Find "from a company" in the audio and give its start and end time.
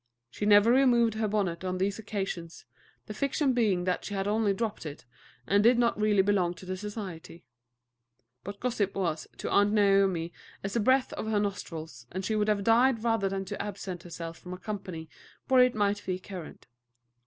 14.39-15.07